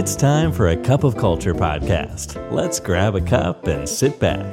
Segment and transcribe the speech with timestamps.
[0.00, 2.28] It's time for a cup of culture podcast.
[2.58, 4.52] Let's grab a cup and sit back.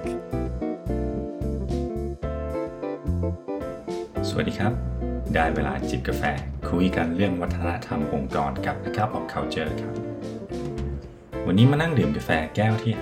[4.30, 4.74] สวัสดีครับ
[5.34, 6.24] ได้เวลาจิบกาแฟ
[6.70, 9.94] คุยกันเรื่องวัฒนธรรมองค์กรกับ A Cup of Culture ครับ
[11.48, 12.94] วันนี้มานั่งดื่มกาแฟแก้วที่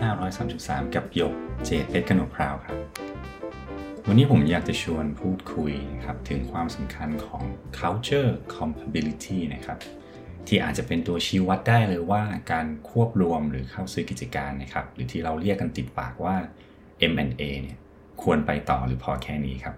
[0.41, 1.33] 533 กับหยก
[1.65, 2.77] เจดเพชรกนกพราวครับ
[4.07, 7.43] วันนี้ผมอยากจะชวนพูดคุยนะครับถึงความสำคัญของ
[7.79, 9.79] culture compatibility นะครับ
[10.47, 16.35] ที่อาจจะเป็นตัวชี้วัดได้เลยว่าการควบรวมหรือเข้าซื้อกิจการนะครับ หรือที่เราเรียกกันติดปากว่า
[17.11, 17.77] M&A เนี่ย
[18.23, 19.75] ควรไปต่อหรือพอแค่นี้ครับ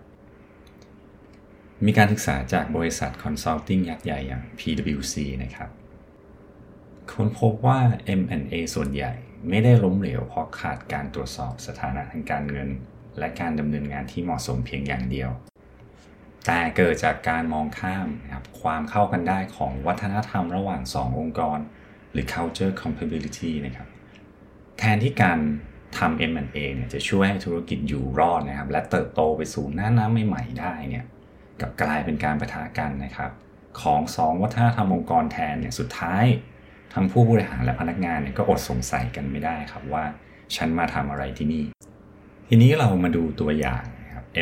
[1.85, 5.69] มีการศึกษาจากบริษัทคอนซัลทิงยักษ์ใหญ่อย่าง PwC นะครับ
[7.11, 7.79] ค้นพบว่า
[8.19, 9.13] M&A ส่วนใหญ่
[9.49, 12.69] ไม่ได้ล้มเหลวเพราะขาดการตรวจสอบสถานะทางการเงิน
[13.19, 15.29] และการดำเนินงานที่เหมาะสมเพียงอย่างเดียว
[16.45, 21.59] แต่เกิดจากการมองข้ามนะครับความเข้ากันได้ของวัฒนธรรมระหว่าง 2 องค์กร
[22.11, 23.87] หรือ culture compatibility นะครับ
[24.79, 25.39] แทนที่การ
[25.97, 31.05] ทำ M&A เนี่ยจะช่วยให้ธุรกิจอยู่รอดนะครับ และเติบโตไปสู่หน้าน้ำใหม่ๆได้เนี่ย
[31.61, 33.31] กับกลายเป็นการประทะกันนะครับ
[33.81, 36.25] ของ 2 วัฒนธรรมองค์กรแทนเนี่ยสุดท้าย
[36.93, 40.03] ทั้งผู้บริหารและพนักงานเนี่ยก็อดสงสัยกันไม่ได้ครับว่า
[40.55, 41.63] ฉันมาทำอะไรที่นี่
[42.47, 43.83] ทีนี้เรามาดูตัวอย่าง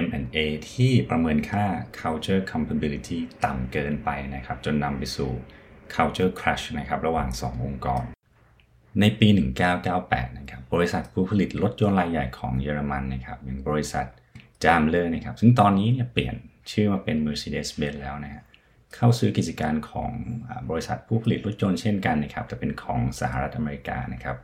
[0.05, 0.37] M&A
[0.71, 1.65] ที่ประเมินค่า
[1.99, 5.31] culture compatibility ต่ำเกินไปนะครับ จนนำไปสู่
[5.95, 8.03] culture crash นะครับ ระหว่าง 2 องค์กร
[8.99, 9.27] ในปี
[9.83, 14.05] 1998 นะครับ บริษัทผู้ผลิตรถยนต์รายใหญ่ของเยอรมันนะครับอย่างบริษัท
[14.63, 16.35] Daimler นะครับ ซึ่งตอนนี้เนี่ยเปลี่ยน
[16.71, 18.43] ชื่อมาเป็น Mercedes-Benz แล้วนะฮะ
[18.95, 20.11] เข้าซื้อกิจการของ
[20.69, 24.37] บริษัทผู้ผลิตรถยนต์เช่นกันนะครับแต่เป็นของสหรัฐอเมริกานะครับ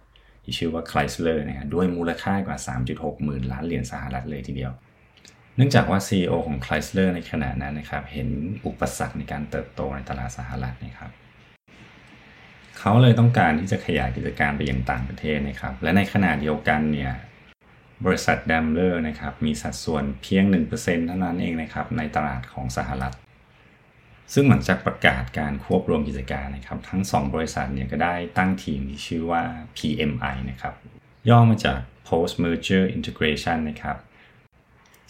[0.43, 2.57] ที่ชื่อว่า Chrysler นะฮะด้วยมูลค่ากว่า
[2.91, 4.71] 3.6 หมื่นล้านเหรียญสหรัฐเลยทีเดียว
[5.57, 8.29] เนื่องจากว่า CEO ของ Chrysler ในขณะนั้นนะครับ เห็น
[8.67, 11.11] อุปสรรคในการเติบโตในตลาดสหรัฐนะครับ
[12.79, 17.11] เขาเลยต้องการที่จะขยายกิจการไปยังต่างประเทศนะครับ และในขณะเดียวกันเนี่ย
[18.05, 20.43] บริษัท Daimler นะครับมีสัดส่วนเพียง
[20.75, 23.15] 1%เท่านั้นเองนะครับในตลาดของสหรัฐ
[24.33, 29.43] ซึ่งหลังจากประกาศการควบรวมกิจการนะครับ ทั้ง 2 บริษัทเนี่ยก็ได้ตั้งทีมที่ชื่อว่า
[29.77, 30.73] PMI นะครับ
[31.29, 33.97] ย่อมาจาก Post Merger Integration นะครับ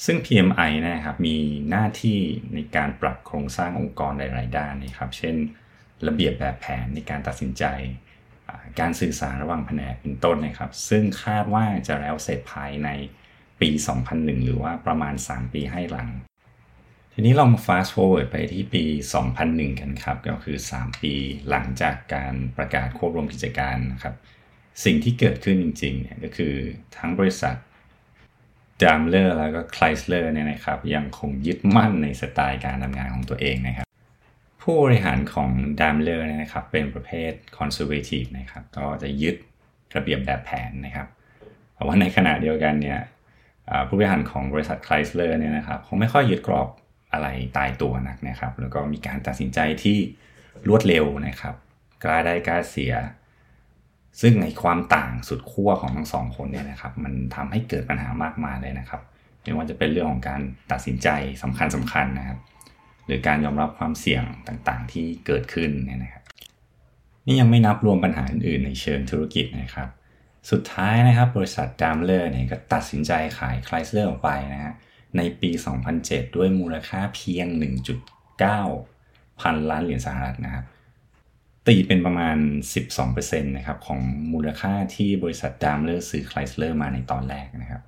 [0.05, 1.37] ซึ่ง PMI นะครับมี
[1.69, 2.19] หน้าที่
[2.53, 5.35] ในการปรับโครงสร้างองค์กรหลาย ๆ ด้านนะครับ เช่น
[6.07, 7.63] ระเบียบแบบแผนในการตัดสินใจ
[8.79, 12.89] การสื่อสารระหว่างแผนกเป็นต้นนะครับ ซึ่งคาดว่าจะแล้วเสร็จภายใน
[13.61, 13.69] ปี
[14.07, 16.09] 2001 หรือว่าประมาณ 3 ปีให้หลัง
[17.13, 18.83] ทีนี้เรามา fast forward ไปที่ปี
[19.33, 21.13] 2001 กันครับ ก็คือ 3 ปี
[21.49, 24.15] หลังจากการประกาศควบรวมกิจการนะครับ
[24.83, 26.53] สิ่งที่เกิดขึ้นจริงๆเนี่ยก็คือ
[26.97, 27.55] ทั้งบริษัท
[28.81, 33.87] Daimler แล้วก็ Chrysler เนี่ยนะครับยังคงยึดมั่นในสไตล์การทำงานของตัวเองนะครับ
[34.61, 35.49] ผู้บริหารของ
[35.79, 39.35] Daimler เนี่ยนะครับเป็นประเภท conservative นะครับก็จะยึด
[39.95, 41.07] ระเบียบแบบแผนนะครับ
[41.75, 42.99] แต่ว่าในขณะเดียวกันเนี่ย
[43.87, 46.69] ผู้บริหารของบริษัท Chrysler เนี่ยนะครับคงไม่ค่อยยึดกรอบ
[47.13, 47.27] อะไร
[47.57, 49.97] ตายตัวนักนะครับ แล้วก็มีการตัดสินใจที่
[50.67, 51.55] รวดเร็วนะครับ
[52.03, 52.93] กล้าได้กล้าเสีย
[54.21, 59.01] ซึ่งในความต่างสุดขั้วของทั้งสองคนเนี่ยนะครับ มันทำให้เกิดปัญหามากมายเลยนะครับ
[59.43, 60.41] ไม่ว่าจะเป็นเรื่องของการ
[60.71, 61.07] ตัดสินใจ
[61.43, 62.39] สำคัญสำคัญนะครับ
[63.05, 66.23] หรือการยอมรับความเสี่ยงต่างๆ ที่เกิดขึ้นเนี่ยนะครับ
[67.25, 69.89] นี่ยังไม่นับรวมปัญหาอื่นๆ ในเชิงธุรกิจนะครับ
[70.51, 74.73] สุดท้ายนะครับบริษัท Daimler เนี่ยก็ตัดสินใจขาย Chrysler ออกไปนะฮะ
[75.17, 75.49] ในปี
[75.93, 77.47] 2007 ด้วยมูลค่าเพียง
[78.23, 80.65] 1.9 พันล้านเหรียญสหรัฐนะครับ
[81.67, 82.37] ตีเป็นประมาณ
[82.93, 83.99] 12%นะครับของ
[84.33, 87.81] มูลค่าที่บริษัท Daimler ซื้อ Chrysler มาในตอนแรกนะครับ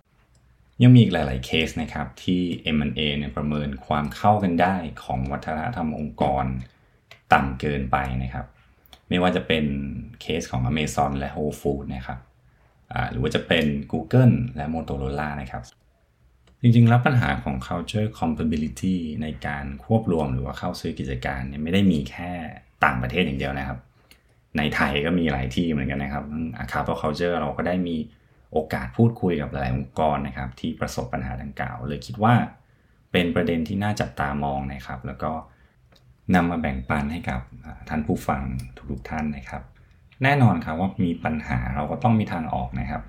[0.81, 2.41] ยังมีอีกหลาย ๆ เคสนะครับที่
[2.77, 6.45] M&A เนี่ยประเมินความเข้ากันได้ของวัฒนธรรมองค์กร
[7.33, 8.45] ต่ำเกินไปนะครับ
[9.09, 9.65] ไม่ว่าจะเป็น
[10.21, 12.19] เคสของ Amazon และ Whole Foods นะครับ
[13.11, 15.63] หรือว่าจะเป็น Google และ Motorola นะครับ
[16.61, 22.33] จริง ๆ แล้วปัญหาของ culture compatibility ในการควบรวมหรือว่าเข้าซื้อกิจการเนี่ยไม่ได้มีแค่
[22.85, 23.79] ต่างประเทศอย่างเดียวนะครับ
[24.57, 26.23] ในไทยก็มีหลายที่เหมือนกันนะครับ
[26.59, 27.95] อาคา p culture เราก็ได้มี
[28.53, 32.33] โอกาสพูดคุยกับหลายองค์กรนะครับ ที่ประสบปัญหาดังกล่าวเลยคิดว่า
[33.11, 35.31] เป็นประเด็นที่น่าจับตามองนะครับ แล้วก็
[36.35, 37.41] นำมาแบ่งปันให้กับ
[37.89, 38.41] ท่านผู้ฟัง
[38.91, 39.63] ทุกๆท่านนะครับ
[40.23, 43.01] แน่นอนครับว่ามีปัญหาเราก็ต้องมีทางออกนะครับ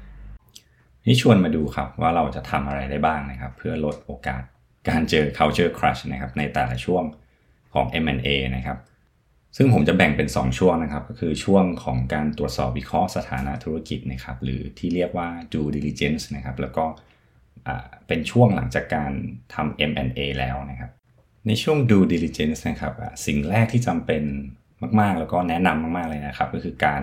[1.06, 4.43] นี่ชวนมาดูครับว่าเราจะทำอะไรได้บ้างนะครับ เพื่อลดโอกาส
[4.88, 7.05] การเจอ culture crush นะครับในแต่ละช่วง
[7.75, 8.78] ของ M&A นะครับ
[9.56, 16.85] ซึ่งผมจะแบ่งเป็น 2 ช่วงนะครับ ก็คือช่วงของการตรวจสอบวิเคราะห์สถานะธุรกิจนะครับ หรือที่เรียกว่า due diligence นะครับ แล้วก็
[18.06, 19.12] เป็นช่วงหลังจากการ
[19.55, 20.91] ทำ M&A แล้วนะครับ
[21.47, 22.94] ในช่วง due diligence นะครับ
[23.26, 24.23] สิ่งแรกที่จำเป็น
[25.00, 27.03] มาก ๆ แล้วก็แนะนำมาก ๆ เลยนะครับ ก็คือการ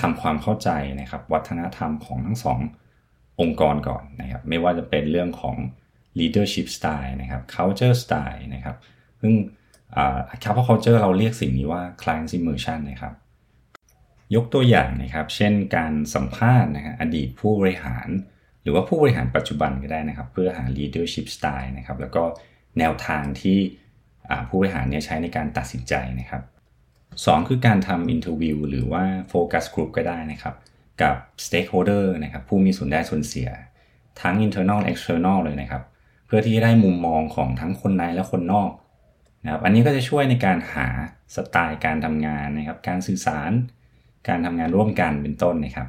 [0.00, 0.70] ทำความเข้าใจ
[1.00, 2.58] นะครับ วัฒนธรรมของทั้งสอง
[3.40, 5.56] องค์กรก่อนนะครับ ไม่ว่าจะเป็นเรื่องของ
[6.18, 8.76] leadership style นะครับ culture style นะครับ
[9.20, 9.32] ซึ่ง
[10.42, 13.14] couple culture เราเรียกสิ่งนี้ว่า client immersion นะครับ
[14.34, 18.08] ยกตัวอย่างนะครับ เช่นการสัมภาษณ์นะครับอดีตผู้บริหาร
[18.62, 22.22] หรือว่าผู้บริหารปัจจุบันก็ได้นะครับ เพื่อหา leadership style นะครับ แล้วก็
[22.78, 23.58] แนวทางที่
[24.48, 26.42] ผู้บริหารเนี่ยใช้ในการตัดสินใจนะครับ
[26.96, 30.54] 2 คือการทำ interview หรือว่า focus group ก็ได้นะครับ
[31.02, 33.48] กับ stakeholder นะครับ ผู้มีส่วนได้ส่วนเสีย
[34.20, 35.82] ทั้ง internal external เลยนะครับ
[36.26, 38.70] เพื่อที่จะได้มุมมองของทั้งคนในและคนนอก
[39.42, 40.86] นะครับอันนี้ก็จะช่วยในการหา
[41.34, 43.50] สไตล์การทำงานนะครับ การสื่อสาร
[44.28, 45.88] การทำงานร่วมกันเป็นต้นนะครับ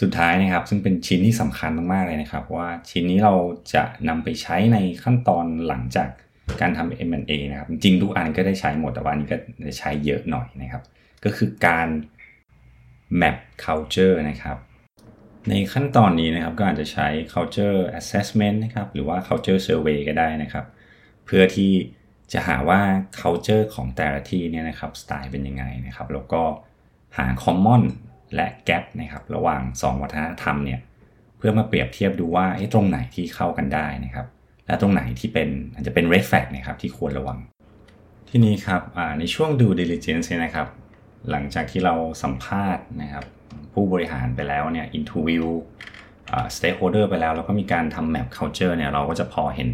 [0.00, 3.34] สุดท้ายนะครับ ซึ่งเป็นชิ้นที่สำคัญมากๆเลยนะครับ ว่าชิ้นนี้เรา
[3.74, 6.08] จะนำไปใช้ในขั้นตอนหลังจาก
[6.60, 9.36] การทำ M&A นะครับ จริงทุกอันก็ได้ใช้หมดแต่ว่านี้ก็
[9.66, 10.82] จะใช้เยอะหน่อยนะครับ
[11.24, 11.88] ก็คือการ
[13.20, 14.58] map culture นะครับ
[15.48, 20.64] ในขั้นตอนนี้นะครับก็อาจจะใช้ culture assessment นะครับ หรือว่า culture survey ก็ได้นะครับ
[21.26, 21.72] เพื่อที่
[22.34, 22.80] จะหาว่า
[23.20, 26.42] culture ของแต่ละที่เนี่ยนะครับสไตล์เป็นยังไงนะครับ แล้วก็
[27.18, 27.82] หา common
[28.34, 30.80] และ gap นะครับ ระหว่าง 2 วัฒนธรรมเนี่ย
[31.36, 34.26] เพื่อมาเปรียบเทียบดูว่าตรงไหนที่เข้ากันได้นะครับ
[34.66, 37.38] และตรงไหนที่เป็นอาจจะเป็น red flag นะครับที่ควรระวัง
[38.28, 38.82] ที่นี้ครับ
[39.18, 40.68] ในช่วงดู diligence นะครับ
[41.30, 43.24] หลังจากที่เราสัมภาษณ์นะครับ
[43.72, 45.46] ผู้บริหารไปแล้วเนี่ย interview
[46.56, 49.70] stakeholder ไปแล้ว แล้วก็มีการทำ map culture เนี่ยเราก็จะพอเห็น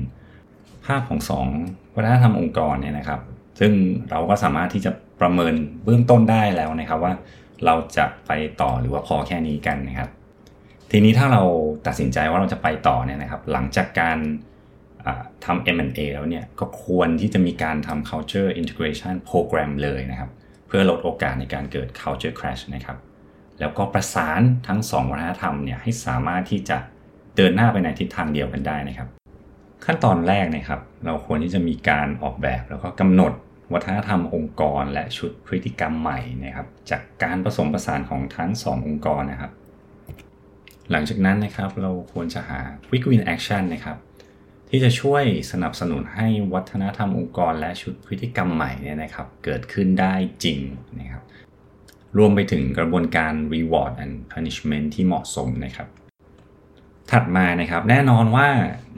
[0.86, 1.46] ภาพของสอง
[1.94, 3.20] วัฒนธรรมองค์กรเนี่ยนะครับ
[3.60, 3.72] ซึ่ง
[4.10, 4.90] เราก็สามารถที่จะ
[5.20, 5.54] ประเมิน
[5.84, 7.12] เบื้องต้นได้แล้วนะครับว่า
[7.66, 10.10] เราจะไปต่อหรือว่าพอแค่นี้กันนะครับ
[10.90, 11.42] ทีนี้ถ้าเรา
[11.86, 14.18] ตัดสินใจว่าเราจะไปต่อเนี่ยนะครับ หลังจากการ
[15.44, 20.30] ทำ M&A แล้วเนี่ยก็ควรที่จะมีการทำ culture integration program เลยนะครับ
[20.66, 22.98] เพื่อลดโอกาสในการเกิด culture crash นะครับ
[23.60, 26.78] แล้วก็ประสานทั้ง 2 วัฒนธรรมเนี่ยให้สามารถที่จะ
[27.36, 29.08] เดินหน้าไปในทิศทางเดียวกันได้นะครับ
[29.84, 33.32] ขั้นตอนแรกนะครับ เราควรที่จะมีการออกแบบแล้วก็กำหนด
[33.72, 39.52] วัฒนธรรมองค์กร และชุดพฤติกรรมใหม่นะครับ จากการผสมผสานของทั้ง 2 องค์กรนะครับ
[40.90, 43.96] หลังจากนั้นนะครับเราควรจะหา quick win action นะครับ
[44.70, 50.58] ที่จะช่วยสนับสนุนให้วัฒนธรรมองค์กร และชุดพฤติกรรมใหม่เนี่ยนะครับ เกิดขึ้นได้จริง
[51.00, 51.22] นะครับ
[52.18, 55.88] รวมไปถึงกระบวนการ reward and punishment ที่เหมาะสมนะครับ
[57.12, 58.48] ถัดมานะครับแน่นอนว่า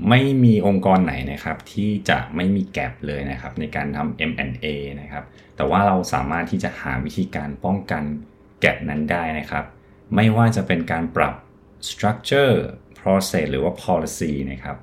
[0.09, 4.67] ไม่มีองค์กรไหนนะครับที่จะไม่มีแกลบเลยนะครับในการทำ M&A
[5.01, 5.25] นะครับ
[5.57, 8.03] แต่ว่าเราสามารถที่จะหาวิธีการป้องกัน
[8.61, 9.65] แกลบนั้นได้นะครับ
[10.15, 11.35] ไม่ว่าจะเป็นการปรับ
[11.91, 12.55] structure
[12.99, 14.77] process หรือว่า policy นะครับ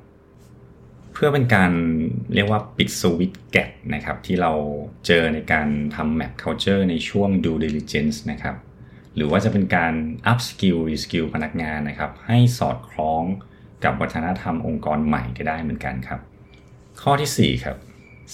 [1.13, 1.71] เพื่อเป็นการ
[2.33, 4.51] เรียกว่าปิดสวิตแกะนะครับที่เรา
[5.05, 8.55] เจอในการทำ map culture ในช่วง due diligence นะครับ
[9.15, 9.93] หรือว่าจะเป็นการ
[10.31, 13.23] up skill re skill พนักงานนะครับ ให้สอดคล้อง
[13.83, 16.19] กับวัฒนธรรมองค์กรใหม่ก็ได้เหมือนกันครับ
[17.01, 17.77] ข้อที่ 4 ครับ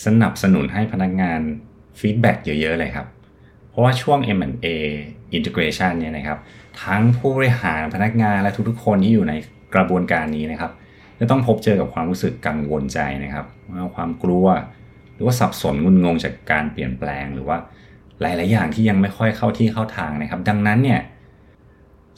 [0.06, 1.40] สนับสนุนให้พนักงาน
[2.00, 3.08] feedback เยอะๆเลยครับ
[3.70, 4.68] เพราะว่าช่วง M&A
[5.38, 6.40] integration เนี่ยนะครับ
[6.84, 9.34] ทั้งผู้บริหารพนักงานและทุกๆ คนที่อยู่ใน
[9.76, 10.72] กระบวนการนี้นะครับ
[11.20, 13.46] จะต้องพบเจอกับความรู้สึกกังวลใจนะครับ
[13.96, 14.48] ความกลัว
[15.14, 17.58] หรือว่าสับสนงุนงงจากการเปลี่ยนแปลงหรือว่า
[18.22, 21.02] หลาย ๆ อย่างที่ยังไม่ค่อยเข้าที่เข้าทางนะครับ ดังนั้นเนี่ย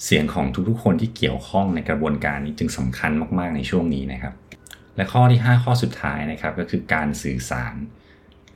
[0.04, 4.34] เสียงของทุกๆ คนที่เกี่ยวข้องในกระบวนการนี้จึงสำคัญมาก ๆ ในช่วงนี้นะครับ
[4.96, 7.76] และข้อที่ 5 ข้อสุดท้ายนะครับก็คือการสื่อสาร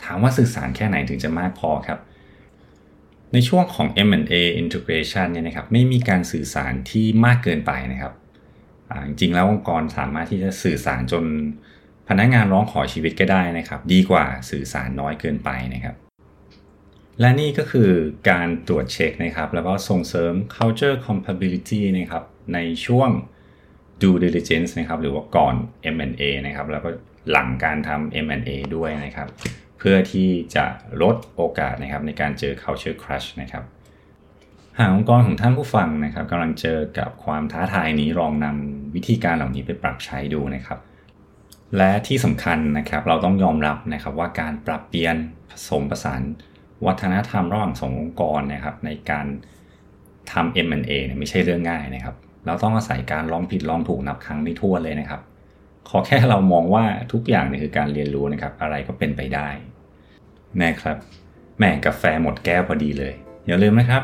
[0.03, 2.00] ถามว่าสื่อสารแค่ไหนถึงจะมากพอครับ
[3.33, 8.13] ในช่วงของ M&A integration เนี่ยนะครับไม่มีการสื่อสารที่มากเกินไปนะครับ
[9.07, 11.24] จริงๆแล้วองค์กรสามารถที่จะสื่อสารจน
[12.10, 15.95] พนักงานร้องขอชีวิตก็ได้นะครับ ดีกว่าสื่อสารน้อยเกินไปนะครับ
[17.19, 17.89] และนี่ก็คือ
[18.29, 23.09] การตรวจเช็คนะครับ แล้วก็ส่งเสริม culture compatibility นะครับในช่วง
[24.01, 25.55] due diligence นะครับหรือว่าก่อน
[25.95, 26.89] M&A นะครับแล้วก็
[27.31, 29.27] หลังการทำ M&A ด้วยนะครับ
[29.79, 30.65] เพื่อที่จะ
[31.01, 33.63] ลดโอกาสนะครับในการเจอ culture crash นะครับ
[34.77, 40.79] หากองค์กรของท่านผู้ฟังนะครับกำลังเจอกับความท้าทายนี้ลองนำวิธีการเหล่านี้ไปปรับใช้ดูนะครับ
[41.77, 45.15] และที่สำคัญนะครับเราต้องยอมรับนะครับว่าการปรับเปลี่ยน
[45.49, 46.21] ผสมผสาน
[46.88, 49.25] วัฒนธรรมระหว่างสององค์กรนะครับ ในการ
[50.31, 55.21] ทำ M&A เนี่ยไม่ใช่เรื่องง่ายนะครับ เราต้องอาศัยการลองผิดลองถูกนับครั้งไม่ทั่วเลยนะครับ
[55.89, 59.50] ขอแค่เรามองว่าทุกอย่างเนี่ยคือการเรียนรู้นะครับ อะไรก็เป็นไปได้
[60.61, 60.97] น่ครับ
[61.59, 63.13] แม่กาแฟหมดแก้วพอดีเลย
[63.47, 64.03] อย่าลืมนะครับ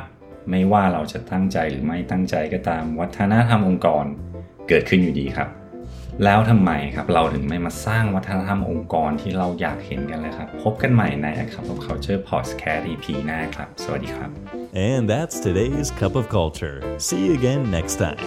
[0.50, 4.06] ไม่ว่าเราจะตั้งใจหรือไม่ตั้งใจก็ตามวัฒนธรรมองค์กร
[4.70, 5.50] เกิดขึ้นอยู่ดีครับ
[6.24, 14.30] แล้วทำไมครับเราถึงไม่มาสร้างวัฒนธรรมองค์กรที่เราอยากเห็นกันเลยครับ พบกันใหม่ใน A Cup of Culture Podcast EP หน้าครับ สวัสดีครับ
[14.90, 16.78] And that's today's Cup of Culture.
[17.08, 18.26] See you again next time.